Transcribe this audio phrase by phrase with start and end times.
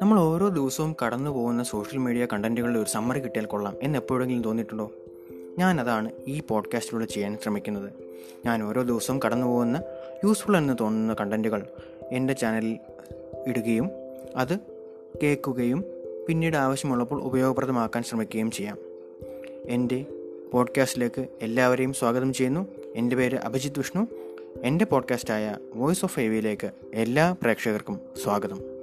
[0.00, 4.90] നമ്മൾ ഓരോ ദിവസവും കടന്നു പോകുന്ന സോഷ്യൽ മീഡിയ കണ്ടന്റുകളുടെ ഒരു സമ്മറി കിട്ടിയാൽ കൊള്ളാം എന്ന് എപ്പോഴെങ്കിലും തോന്നിയിട്ടുണ്ടോ?
[5.58, 7.92] ഞാൻ അതാണ് ഈ പോഡ്കാസ്റ്റിലൂടെ ചെയ്യാൻ ശ്രമിക്കുന്നത്.
[8.46, 9.82] ഞാൻ ഓരോ ദിവസവും കടന്നു പോകുന്ന
[10.24, 11.66] യൂസ്ഫുൾ എന്ന് തോന്നുന്ന കണ്ടന്റുകൾ
[12.12, 12.78] എന്റെ ചാനലിൽ
[13.46, 13.90] ഇടുകയും
[14.36, 14.58] അത്
[15.22, 15.84] കേൾക്കുകയും
[16.28, 18.78] പിന്നീട് ആവശ്യമുള്ളപ്പോൾ ഉപയോഗപ്രദമാക്കാൻ ശ്രമിക്കുകയും ചെയ്യാം.
[19.68, 20.04] എന്റെ
[20.52, 22.66] പോഡ്കാസ്റ്റിലേക്ക് എല്ലാവരെയും സ്വാഗതം ചെയ്യുന്നു.
[22.94, 24.06] എന്റെ പേര് അഭിജിത് വിഷ്ണു.
[24.62, 28.79] എന്റെ പോഡ്കാസ്റ്റായ വോയിസ് ഓഫ് എവിയിലേക്ക് എല്ലാ പ്രേക്ഷകർക്കും സ്വാഗതം.